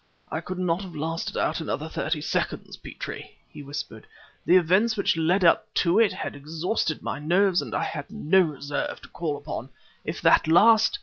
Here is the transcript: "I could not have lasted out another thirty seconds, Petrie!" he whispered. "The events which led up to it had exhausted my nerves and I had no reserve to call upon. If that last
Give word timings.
"I 0.31 0.41
could 0.41 0.57
not 0.57 0.81
have 0.81 0.95
lasted 0.95 1.37
out 1.37 1.61
another 1.61 1.87
thirty 1.87 2.21
seconds, 2.21 2.75
Petrie!" 2.75 3.37
he 3.47 3.61
whispered. 3.61 4.07
"The 4.47 4.57
events 4.57 4.97
which 4.97 5.15
led 5.15 5.45
up 5.45 5.71
to 5.75 5.99
it 5.99 6.11
had 6.11 6.35
exhausted 6.35 7.03
my 7.03 7.19
nerves 7.19 7.61
and 7.61 7.75
I 7.75 7.83
had 7.83 8.09
no 8.09 8.39
reserve 8.41 8.99
to 9.03 9.09
call 9.09 9.37
upon. 9.37 9.69
If 10.03 10.19
that 10.23 10.47
last 10.47 10.97